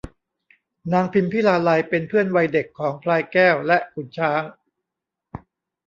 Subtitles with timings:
[0.93, 4.43] นางพิมพิลาไลยเป็นเพื่อนวัยเด็กของพลายแก้วและขุนช้าง